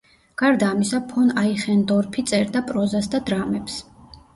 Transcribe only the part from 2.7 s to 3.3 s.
პროზას და